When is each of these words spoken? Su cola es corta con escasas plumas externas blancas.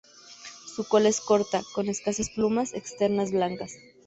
Su 0.65 0.87
cola 0.87 1.09
es 1.09 1.21
corta 1.21 1.61
con 1.75 1.87
escasas 1.87 2.31
plumas 2.31 2.73
externas 2.73 3.31
blancas. 3.31 3.71